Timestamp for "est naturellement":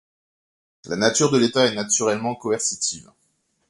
1.67-2.33